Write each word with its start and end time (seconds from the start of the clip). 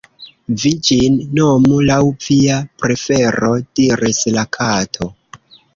"Vi 0.61 0.71
ĝin 0.87 1.19
nomu 1.41 1.77
laŭ 1.91 1.99
via 2.31 2.59
prefero," 2.85 3.55
diris 3.83 4.27
la 4.39 4.51
Kato. 4.61 5.17